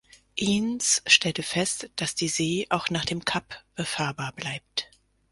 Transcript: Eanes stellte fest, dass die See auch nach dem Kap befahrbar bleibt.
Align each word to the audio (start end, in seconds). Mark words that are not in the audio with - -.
Eanes 0.35 1.03
stellte 1.05 1.43
fest, 1.43 1.91
dass 1.97 2.15
die 2.15 2.27
See 2.27 2.65
auch 2.71 2.89
nach 2.89 3.05
dem 3.05 3.23
Kap 3.23 3.63
befahrbar 3.75 4.31
bleibt. 4.31 4.89